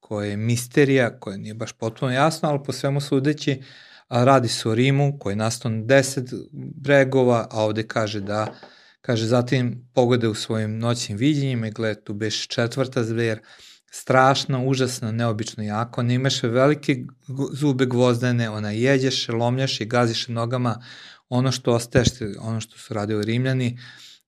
koje 0.00 0.30
je 0.30 0.36
misterija, 0.36 1.20
koja 1.20 1.36
nije 1.36 1.54
baš 1.54 1.72
potpuno 1.72 2.12
jasno, 2.12 2.48
ali 2.48 2.62
po 2.64 2.72
svemu 2.72 3.00
sudeći 3.00 3.62
a 4.08 4.24
radi 4.24 4.48
se 4.48 4.68
o 4.68 4.74
Rimu 4.74 5.18
koji 5.18 5.32
je 5.32 5.36
nastao 5.36 5.70
na 5.70 5.84
deset 5.84 6.30
bregova, 6.52 7.46
a 7.50 7.64
ovde 7.64 7.82
kaže 7.82 8.20
da 8.20 8.54
kaže 9.00 9.26
zatim 9.26 9.88
pogleda 9.94 10.30
u 10.30 10.34
svojim 10.34 10.78
noćnim 10.78 11.18
vidjenjima 11.18 11.66
i 11.66 11.70
gleda 11.70 12.00
tu 12.00 12.14
beš 12.14 12.48
četvrta 12.48 13.04
zver, 13.04 13.40
strašna, 13.90 14.64
užasna, 14.64 15.12
neobično 15.12 15.64
jako, 15.64 16.00
ona 16.00 16.12
imaše 16.12 16.48
velike 16.48 17.04
zube 17.52 17.86
gvozdene, 17.86 18.50
ona 18.50 18.70
jeđeše, 18.70 19.32
lomljaše 19.32 19.84
i 19.84 19.86
gaziše 19.86 20.32
nogama 20.32 20.82
ono 21.28 21.52
što 21.52 21.72
ostaješte, 21.72 22.34
ono 22.40 22.60
što 22.60 22.78
su 22.78 22.94
radili 22.94 23.24
Rimljani, 23.24 23.78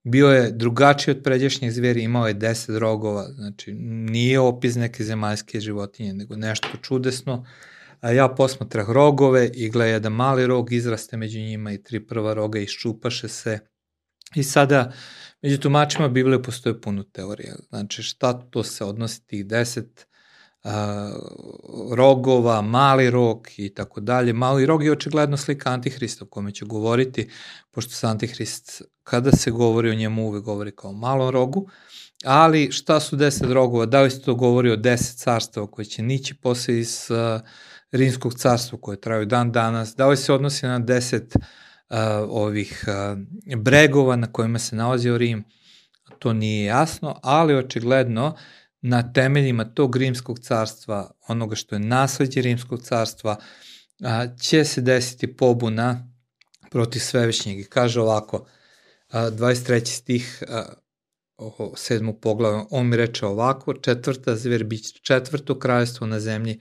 bio 0.05 0.29
je 0.29 0.51
drugačiji 0.53 1.15
od 1.15 1.23
pređašnjih 1.23 1.73
zveri, 1.73 2.03
imao 2.03 2.29
je 2.29 2.35
deset 2.35 2.79
rogova, 2.79 3.27
znači 3.33 3.73
nije 4.11 4.41
opis 4.41 4.75
neke 4.75 5.05
zemaljske 5.05 5.61
životinje, 5.61 6.15
nego 6.15 6.37
nešto 6.37 6.69
čudesno, 6.83 7.45
a 8.01 8.11
ja 8.11 8.29
posmatrah 8.29 8.91
rogove 8.91 9.51
i 9.55 9.71
gleda 9.71 9.93
jedan 9.93 10.13
mali 10.13 10.47
rog 10.47 10.73
izraste 10.73 11.17
među 11.17 11.39
njima 11.39 11.73
i 11.73 11.83
tri 11.83 12.07
prva 12.07 12.35
roga 12.35 12.59
iščupaše 12.59 13.29
se. 13.29 13.59
I 14.35 14.43
sada, 14.43 14.93
među 15.43 15.59
tumačima 15.59 16.09
Biblije 16.09 16.43
postoje 16.43 16.81
puno 16.81 17.03
teorija. 17.03 17.55
Znači, 17.69 18.03
šta 18.03 18.33
to 18.33 18.63
se 18.65 18.85
odnosi 18.85 19.27
tih 19.27 19.47
deset 19.47 20.07
a, 20.65 21.11
rogova, 21.93 22.63
mali 22.63 23.11
rog 23.11 23.49
i 23.57 23.75
tako 23.75 24.01
dalje. 24.01 24.33
Mali 24.33 24.67
rog 24.67 24.85
je 24.85 24.93
očigledno 24.93 25.37
slika 25.37 25.71
Antihrista 25.71 26.25
o 26.25 26.29
kome 26.29 26.53
ću 26.53 26.67
govoriti, 26.67 27.31
pošto 27.71 27.93
se 27.93 28.07
Antihrist, 28.07 28.83
kada 29.03 29.33
se 29.33 29.51
govori 29.51 29.91
o 29.91 29.95
njemu, 29.95 30.27
uvek 30.27 30.45
govori 30.45 30.77
kao 30.77 30.93
malom 30.93 31.31
rogu, 31.31 31.69
ali 32.25 32.73
šta 32.73 33.01
su 33.01 33.17
deset 33.17 33.51
rogova? 33.51 33.87
Da 33.87 34.03
li 34.03 34.11
se 34.11 34.23
to 34.23 34.35
govori 34.35 34.71
o 34.71 34.77
deset 34.77 35.19
carstava 35.19 35.67
koje 35.67 35.85
će 35.85 36.03
nići 36.03 36.35
posle 36.35 36.79
iz 36.79 37.07
uh, 37.11 37.41
rimskog 37.93 38.35
carstva 38.35 38.79
koje 38.81 39.01
traju 39.01 39.27
dan 39.27 39.53
danas, 39.53 39.95
da 39.97 40.07
li 40.07 40.17
se 40.17 40.33
odnosi 40.33 40.67
na 40.67 40.79
deset 40.79 41.37
uh, 41.37 41.97
ovih 42.29 42.85
uh, 42.87 43.59
bregova 43.59 44.17
na 44.17 44.33
kojima 44.33 44.59
se 44.59 44.77
nalazio 44.77 45.19
Rim, 45.19 45.45
to 46.19 46.33
nije 46.33 46.65
jasno, 46.65 47.21
ali 47.23 47.55
očigledno 47.55 48.37
na 48.81 49.13
temeljima 49.13 49.65
tog 49.65 49.97
rimskog 49.97 50.39
carstva, 50.39 51.11
onoga 51.29 51.57
što 51.57 51.75
je 51.75 51.79
nasledđe 51.79 52.43
rimskog 52.43 52.83
carstva, 52.83 53.37
uh, 54.01 54.41
će 54.41 54.65
se 54.65 54.81
desiti 54.81 55.37
pobuna 55.37 56.13
protiv 56.71 57.01
svevišnjeg. 57.01 57.59
I 57.59 57.65
kaže 57.65 58.01
ovako, 58.01 58.37
uh, 58.37 59.15
23. 59.15 59.85
stih 59.87 60.43
uh, 61.39 61.53
sedmu 61.77 62.21
poglavu, 62.21 62.67
on 62.71 62.89
mi 62.89 62.97
reče 62.97 63.27
ovako, 63.27 63.75
četvrta 63.75 64.37
zver 64.37 64.65
biće 64.65 65.01
četvrto 65.03 65.59
kraljstvo 65.59 66.07
na 66.07 66.21
zemlji, 66.21 66.61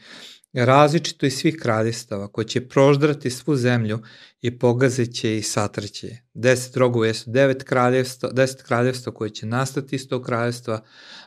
različito 0.54 1.26
iz 1.26 1.38
svih 1.38 1.58
kraljestava, 1.62 2.28
koje 2.28 2.48
će 2.48 2.68
proždrati 2.68 3.30
svu 3.30 3.56
zemlju 3.56 4.00
i 4.42 4.60
pogazeće 4.60 5.38
i 5.38 5.42
satreće. 5.42 6.18
Deset 6.34 6.78
rogova 6.78 7.08
jesu 7.08 7.32
devet 7.32 7.64
kraljevstva, 7.64 8.32
deset 8.32 8.62
kraljevstva 8.62 9.14
koje 9.14 9.30
će 9.30 9.46
nastati 9.46 9.96
iz 9.96 10.08
tog 10.10 10.26
kraljevstva, 10.26 10.84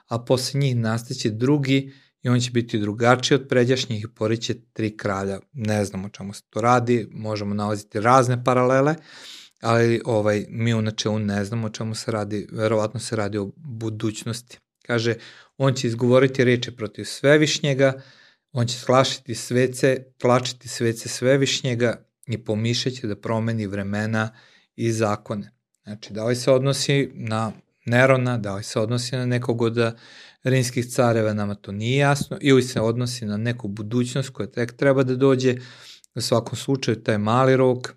a 0.08 0.24
posle 0.24 0.60
njih 0.60 0.76
nastaće 0.76 1.30
drugi 1.30 1.92
i 2.22 2.28
on 2.28 2.40
će 2.40 2.50
biti 2.50 2.78
drugačiji 2.78 3.36
od 3.36 3.48
pređašnjih 3.48 4.02
i 4.02 4.14
poriće 4.14 4.54
tri 4.72 4.96
kralja. 4.96 5.40
Ne 5.52 5.84
znamo 5.84 6.06
o 6.06 6.10
čemu 6.10 6.34
se 6.34 6.42
to 6.50 6.60
radi, 6.60 7.08
možemo 7.10 7.54
nalaziti 7.54 8.00
razne 8.00 8.44
paralele, 8.44 8.94
ali 9.60 10.00
ovaj, 10.04 10.46
mi 10.48 10.74
u 10.74 10.82
načelu 10.82 11.18
ne 11.18 11.44
znamo 11.44 11.66
o 11.66 11.70
čemu 11.70 11.94
se 11.94 12.10
radi, 12.10 12.46
verovatno 12.52 13.00
se 13.00 13.16
radi 13.16 13.38
o 13.38 13.50
budućnosti. 13.56 14.58
Kaže, 14.86 15.14
on 15.58 15.74
će 15.74 15.86
izgovoriti 15.86 16.44
reče 16.44 16.76
protiv 16.76 17.04
svevišnjega, 17.04 18.02
On 18.52 18.66
će 18.66 18.78
sklašiti 18.78 19.34
svece, 19.34 20.04
tlačiti 20.18 20.68
svece 20.68 21.08
svevišnjega 21.08 22.04
i 22.26 22.44
pomišljati 22.44 23.06
da 23.06 23.16
promeni 23.16 23.66
vremena 23.66 24.30
i 24.76 24.92
zakone. 24.92 25.50
Znači, 25.82 26.12
da 26.12 26.24
li 26.24 26.36
se 26.36 26.50
odnosi 26.50 27.10
na 27.14 27.52
Nerona, 27.86 28.38
da 28.38 28.54
li 28.54 28.62
se 28.62 28.80
odnosi 28.80 29.16
na 29.16 29.26
nekog 29.26 29.62
od 29.62 29.94
rimskih 30.42 30.86
careva, 30.86 31.32
nama 31.34 31.54
to 31.54 31.72
nije 31.72 31.98
jasno, 31.98 32.38
ili 32.40 32.62
se 32.62 32.80
odnosi 32.80 33.24
na 33.24 33.36
neku 33.36 33.68
budućnost 33.68 34.30
koja 34.30 34.46
tek 34.46 34.76
treba 34.76 35.02
da 35.02 35.16
dođe, 35.16 35.56
u 36.14 36.20
svakom 36.20 36.56
slučaju 36.56 37.02
taj 37.02 37.18
mali 37.18 37.56
rok 37.56 37.94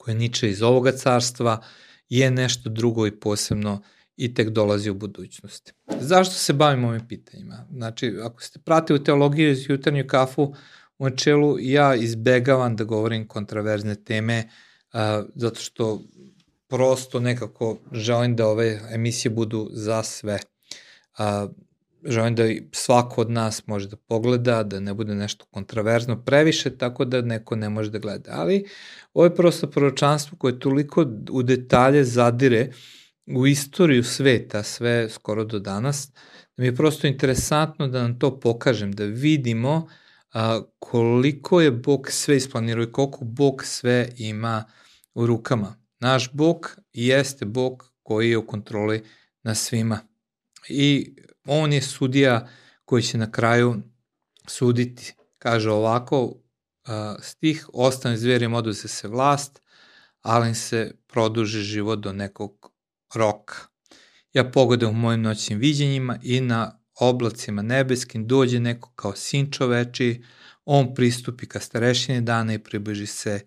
koji 0.00 0.16
niče 0.16 0.50
iz 0.50 0.62
ovoga 0.62 0.92
carstva 0.92 1.62
je 2.08 2.30
nešto 2.30 2.70
drugo 2.70 3.06
i 3.06 3.20
posebno 3.20 3.82
i 4.16 4.34
tek 4.34 4.48
dolazi 4.48 4.90
u 4.90 4.94
budućnosti. 4.94 5.72
Zašto 6.00 6.34
se 6.34 6.52
bavimo 6.52 6.88
ovim 6.88 7.08
pitanjima? 7.08 7.66
Znači, 7.72 8.16
ako 8.22 8.42
ste 8.42 8.58
pratili 8.58 9.04
teologiju 9.04 9.50
iz 9.50 9.68
jutarnju 9.68 10.04
kafu, 10.06 10.54
u 10.98 11.04
načelu 11.04 11.56
ja 11.60 11.94
izbegavam 11.94 12.76
da 12.76 12.84
govorim 12.84 13.28
kontraverzne 13.28 13.94
teme, 13.94 14.48
uh, 14.92 15.00
zato 15.34 15.60
što 15.60 16.02
prosto 16.68 17.20
nekako 17.20 17.78
želim 17.92 18.36
da 18.36 18.46
ove 18.46 18.80
emisije 18.90 19.30
budu 19.30 19.68
za 19.72 20.02
sve. 20.02 20.38
A, 21.18 21.48
želim 22.04 22.34
da 22.34 22.44
svako 22.72 23.20
od 23.20 23.30
nas 23.30 23.66
može 23.66 23.88
da 23.88 23.96
pogleda, 23.96 24.62
da 24.62 24.80
ne 24.80 24.94
bude 24.94 25.14
nešto 25.14 25.44
kontraverzno 25.50 26.24
previše, 26.24 26.78
tako 26.78 27.04
da 27.04 27.22
neko 27.22 27.56
ne 27.56 27.68
može 27.68 27.90
da 27.90 27.98
gleda. 27.98 28.30
Ali 28.34 28.64
ovo 29.14 29.26
je 29.26 29.34
prosto 29.34 29.70
proročanstvo 29.70 30.38
koje 30.38 30.58
toliko 30.58 31.06
u 31.30 31.42
detalje 31.42 32.04
zadire 32.04 32.70
u 33.26 33.46
istoriju 33.46 34.04
sveta, 34.04 34.62
sve 34.62 35.08
skoro 35.08 35.44
do 35.44 35.58
danas, 35.58 36.12
da 36.56 36.62
mi 36.62 36.66
je 36.66 36.76
prosto 36.76 37.06
interesantno 37.06 37.88
da 37.88 38.02
nam 38.02 38.18
to 38.18 38.40
pokažem, 38.40 38.92
da 38.92 39.04
vidimo 39.04 39.88
a, 40.32 40.62
koliko 40.78 41.60
je 41.60 41.70
Bog 41.70 42.10
sve 42.10 42.36
isplanirao 42.36 42.84
i 42.84 42.92
koliko 42.92 43.24
Bog 43.24 43.64
sve 43.64 44.08
ima 44.16 44.64
u 45.14 45.26
rukama. 45.26 45.76
Naš 46.00 46.32
Bog 46.32 46.76
jeste 46.92 47.44
Bog 47.44 47.92
koji 48.02 48.30
je 48.30 48.38
u 48.38 48.46
kontroli 48.46 49.02
na 49.42 49.54
svima. 49.54 50.09
I 50.68 51.14
on 51.46 51.72
je 51.72 51.82
sudija 51.82 52.48
koji 52.84 53.02
će 53.02 53.18
na 53.18 53.30
kraju 53.30 53.82
suditi. 54.46 55.14
Kaže 55.38 55.70
ovako, 55.70 56.34
stih, 57.22 57.66
ostane 57.72 58.16
zvijerim 58.16 58.54
oduze 58.54 58.88
se 58.88 59.08
vlast, 59.08 59.62
ali 60.22 60.48
im 60.48 60.54
se 60.54 60.94
produži 61.06 61.60
život 61.60 61.98
do 61.98 62.12
nekog 62.12 62.72
roka. 63.14 63.56
Ja 64.32 64.50
pogledam 64.50 64.90
u 64.90 64.92
mojim 64.92 65.22
noćnim 65.22 65.58
viđenjima 65.58 66.18
i 66.22 66.40
na 66.40 66.80
oblacima 67.00 67.62
nebeskim 67.62 68.26
dođe 68.26 68.60
neko 68.60 68.92
kao 68.94 69.16
sin 69.16 69.52
čoveči, 69.52 70.22
on 70.64 70.94
pristupi 70.94 71.46
ka 71.46 71.60
starešini 71.60 72.20
dana 72.20 72.54
i 72.54 72.58
približi 72.58 73.06
se 73.06 73.40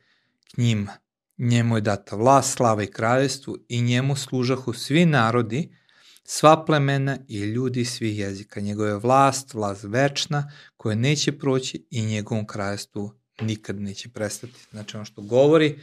k 0.52 0.58
njima. 0.58 0.94
Njemu 1.38 1.78
je 1.78 1.82
data 1.82 2.16
vlast, 2.16 2.54
slava 2.54 2.84
i 2.84 2.88
kraljestvu 2.88 3.58
i 3.70 3.82
njemu 3.82 4.16
služahu 4.16 4.74
svi 4.74 5.06
narodi, 5.06 5.76
sva 6.24 6.66
plemena 6.66 7.18
i 7.28 7.40
ljudi 7.40 7.86
svih 7.86 8.20
jezika. 8.20 8.62
Njegova 8.62 8.90
je 8.90 8.98
vlast, 8.98 9.54
vlast 9.54 9.84
večna, 9.84 10.52
koja 10.78 10.96
neće 10.96 11.32
proći 11.32 11.88
i 11.90 12.06
njegovom 12.06 12.48
kraljestvu 12.48 13.14
nikad 13.42 13.82
neće 13.82 14.10
prestati. 14.10 14.68
Znači 14.72 14.98
ono 14.98 15.06
što 15.06 15.22
govori 15.22 15.80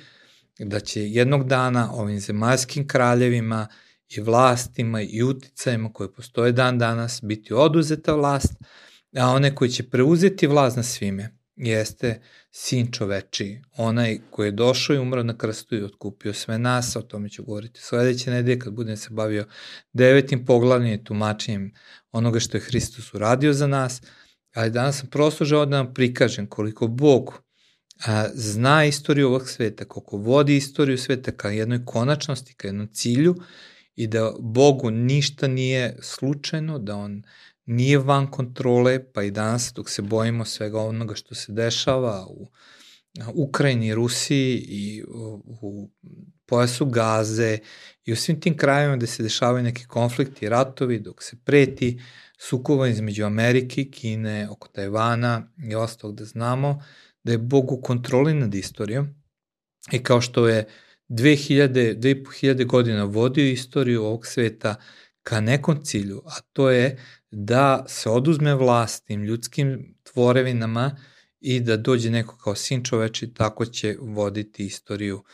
da 0.59 0.81
će 0.81 1.11
jednog 1.11 1.49
dana 1.49 1.93
ovim 1.93 2.21
zemaljskim 2.21 2.89
kraljevima 2.89 3.69
i 4.09 4.21
vlastima 4.21 5.03
i 5.03 5.23
uticajima 5.23 5.93
koje 5.93 6.13
postoje 6.13 6.53
dan 6.53 6.79
danas 6.79 7.21
biti 7.23 7.55
oduzeta 7.55 8.15
vlast, 8.15 8.55
a 9.17 9.27
one 9.27 9.55
koji 9.55 9.71
će 9.71 9.91
preuzeti 9.91 10.47
vlast 10.47 10.77
na 10.77 10.83
svime 10.83 11.40
jeste 11.67 12.21
sin 12.51 12.93
čoveči, 12.93 13.61
onaj 13.77 14.19
koji 14.31 14.47
je 14.47 14.53
došao 14.53 14.97
i 14.97 14.99
umro 14.99 15.23
na 15.23 15.39
krstu 15.39 15.77
i 15.77 15.83
otkupio 15.83 16.33
sve 16.33 16.59
nas, 16.59 16.97
o 16.97 17.03
tome 17.03 17.29
ću 17.29 17.45
govoriti 17.45 17.81
sledeće 17.81 18.31
nedelje 18.31 18.59
kad 18.59 18.73
budem 18.73 18.97
se 18.97 19.09
bavio 19.11 19.47
devetim 19.93 20.45
poglavljem 20.45 20.93
i 20.93 21.05
tumačenjem 21.05 21.73
onoga 22.13 22.41
što 22.41 22.57
je 22.57 22.61
Hristos 22.61 23.15
uradio 23.15 23.53
za 23.53 23.67
nas, 23.67 24.03
ali 24.55 24.71
danas 24.71 24.99
sam 24.99 25.09
prosto 25.11 25.45
žao 25.45 25.67
da 25.67 25.77
vam 25.77 25.95
prikažem 25.95 26.47
koliko 26.47 26.87
Bog 26.87 27.43
a, 28.07 28.29
zna 28.35 28.85
istoriju 28.85 29.29
ovog 29.29 29.49
sveta, 29.49 29.85
koliko 29.85 30.17
vodi 30.17 30.57
istoriju 30.57 30.99
sveta 30.99 31.33
ka 31.33 31.51
jednoj 31.51 31.85
konačnosti, 31.85 32.55
ka 32.55 32.69
jednom 32.69 32.89
cilju 32.93 33.35
i 33.95 34.07
da 34.07 34.33
Bogu 34.41 34.91
ništa 34.91 35.49
nije 35.49 35.97
slučajno, 36.03 36.79
da 36.79 36.97
on 36.97 37.23
nije 37.71 37.99
van 37.99 38.27
kontrole, 38.31 39.13
pa 39.13 39.23
i 39.23 39.31
danas 39.31 39.73
dok 39.75 39.91
se 39.91 40.03
bojimo 40.03 40.45
svega 40.45 40.81
onoga 40.81 41.15
što 41.15 41.35
se 41.35 41.53
dešava 41.53 42.27
u 42.27 42.51
Ukrajini, 43.35 43.95
Rusiji 43.95 44.57
i 44.69 45.05
u, 45.63 45.91
pojasu 46.47 46.87
Gaze 46.87 47.59
i 48.05 48.13
u 48.13 48.17
svim 48.17 48.41
tim 48.41 48.57
krajevima 48.57 48.97
gde 48.97 49.07
se 49.07 49.23
dešavaju 49.23 49.65
neki 49.65 49.87
konflikti, 49.87 50.49
ratovi, 50.49 50.99
dok 50.99 51.23
se 51.23 51.37
preti 51.45 52.01
sukova 52.39 52.89
između 52.89 53.25
Amerike, 53.25 53.85
Kine, 53.85 54.49
oko 54.51 54.69
Tajvana 54.69 55.49
i 55.71 55.75
ostalog 55.75 56.17
da 56.17 56.25
znamo 56.25 56.83
da 57.25 57.33
je 57.33 57.39
Bog 57.39 57.73
u 57.73 57.81
kontroli 57.81 58.35
nad 58.35 58.55
istorijom 58.55 59.15
i 59.93 60.03
kao 60.03 60.21
što 60.21 60.49
je 60.49 60.67
2000, 61.09 61.99
2500 61.99 62.67
godina 62.67 63.05
vodio 63.05 63.51
istoriju 63.51 64.05
ovog 64.05 64.27
sveta 64.27 64.75
ka 65.23 65.41
nekom 65.41 65.85
cilju, 65.85 66.23
a 66.27 66.41
to 66.53 66.71
je 66.71 66.99
da 67.31 67.85
se 67.89 68.11
oduzme 68.11 68.55
vlast 68.55 69.05
tim 69.07 69.25
ljudskim 69.25 69.95
tvorevinama 70.03 70.97
i 71.41 71.61
da 71.61 71.77
dođe 71.77 72.11
neko 72.11 72.37
kao 72.37 72.55
sin 72.55 72.85
čoveči, 72.85 73.35
tako 73.35 73.67
će 73.67 73.97
voditi 74.01 74.67
istoriju 74.67 75.25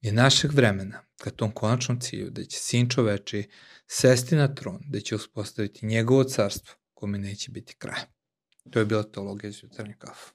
i 0.00 0.12
našeg 0.12 0.52
vremena 0.52 1.02
ka 1.20 1.30
tom 1.30 1.52
konačnom 1.52 2.00
cilju, 2.00 2.30
da 2.30 2.44
će 2.44 2.58
sin 2.58 2.88
čoveči 2.88 3.48
sesti 3.86 4.36
na 4.36 4.54
tron, 4.54 4.80
da 4.88 5.00
će 5.00 5.16
uspostaviti 5.16 5.86
njegovo 5.86 6.24
carstvo, 6.24 6.74
kome 6.94 7.18
neće 7.18 7.50
biti 7.50 7.74
kraja. 7.78 8.06
To 8.70 8.78
je 8.78 8.84
bila 8.84 9.02
teologija 9.02 9.50
iz 9.50 9.62
jutarnje 9.62 9.94
kafu. 9.98 10.32